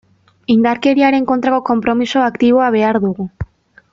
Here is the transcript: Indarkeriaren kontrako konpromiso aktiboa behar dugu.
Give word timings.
Indarkeriaren 0.53 1.27
kontrako 1.33 1.59
konpromiso 1.69 2.25
aktiboa 2.31 2.73
behar 2.79 3.03
dugu. 3.07 3.29